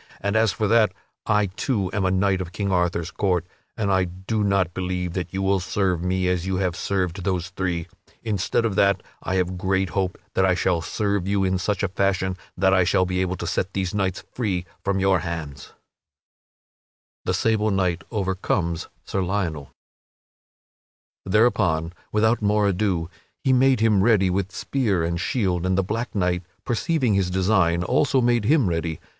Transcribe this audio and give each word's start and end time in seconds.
And 0.19 0.35
as 0.35 0.51
for 0.51 0.67
that, 0.67 0.93
I 1.27 1.45
too 1.45 1.91
am 1.93 2.05
a 2.05 2.09
knight 2.09 2.41
of 2.41 2.51
King 2.53 2.71
Arthur's 2.71 3.11
court, 3.11 3.45
but 3.77 3.87
I 3.91 4.05
do 4.05 4.43
not 4.43 4.73
believe 4.73 5.13
that 5.13 5.31
you 5.31 5.43
will 5.43 5.59
serve 5.59 6.01
me 6.01 6.27
as 6.27 6.47
you 6.47 6.55
have 6.55 6.75
served 6.75 7.23
those 7.23 7.49
three. 7.49 7.87
Instead 8.23 8.65
of 8.65 8.73
that, 8.73 9.03
I 9.21 9.35
have 9.35 9.59
great 9.59 9.89
hope 9.89 10.17
that 10.33 10.43
I 10.43 10.55
shall 10.55 10.81
serve 10.81 11.27
you 11.27 11.43
in 11.43 11.59
such 11.59 11.83
a 11.83 11.87
fashion 11.87 12.35
that 12.57 12.73
I 12.73 12.83
shall 12.83 13.05
be 13.05 13.21
able 13.21 13.35
to 13.35 13.45
set 13.45 13.73
these 13.73 13.93
knights 13.93 14.23
free 14.33 14.65
from 14.83 14.99
your 14.99 15.19
hands." 15.19 15.61
[Sidenote: 15.65 15.75
The 17.25 17.33
sable 17.35 17.69
knight 17.69 18.03
overcomes 18.09 18.87
Sir 19.05 19.21
Lionel] 19.21 19.69
Thereupon, 21.27 21.93
without 22.11 22.41
more 22.41 22.67
ado, 22.67 23.07
he 23.43 23.53
made 23.53 23.81
him 23.81 24.01
ready 24.03 24.31
with 24.31 24.51
spear 24.51 25.03
and 25.03 25.21
shield, 25.21 25.63
and 25.63 25.77
the 25.77 25.83
black 25.83 26.15
knight, 26.15 26.41
perceiving 26.65 27.13
his 27.13 27.29
design, 27.29 27.83
also 27.83 28.19
made 28.19 28.45
him 28.45 28.67
ready. 28.67 28.99